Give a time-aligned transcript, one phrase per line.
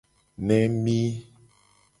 [0.47, 0.99] Nemi.